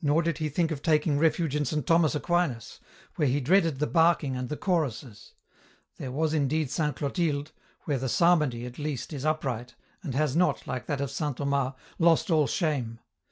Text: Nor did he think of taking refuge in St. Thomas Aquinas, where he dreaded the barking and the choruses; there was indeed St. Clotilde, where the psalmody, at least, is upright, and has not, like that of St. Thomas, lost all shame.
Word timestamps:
Nor 0.00 0.22
did 0.22 0.38
he 0.38 0.48
think 0.48 0.70
of 0.70 0.80
taking 0.80 1.18
refuge 1.18 1.56
in 1.56 1.64
St. 1.64 1.84
Thomas 1.84 2.14
Aquinas, 2.14 2.78
where 3.16 3.26
he 3.26 3.40
dreaded 3.40 3.80
the 3.80 3.86
barking 3.88 4.36
and 4.36 4.48
the 4.48 4.56
choruses; 4.56 5.34
there 5.96 6.12
was 6.12 6.32
indeed 6.32 6.70
St. 6.70 6.94
Clotilde, 6.94 7.50
where 7.82 7.98
the 7.98 8.08
psalmody, 8.08 8.64
at 8.64 8.78
least, 8.78 9.12
is 9.12 9.24
upright, 9.24 9.74
and 10.04 10.14
has 10.14 10.36
not, 10.36 10.68
like 10.68 10.86
that 10.86 11.00
of 11.00 11.10
St. 11.10 11.36
Thomas, 11.36 11.72
lost 11.98 12.30
all 12.30 12.46
shame. 12.46 13.00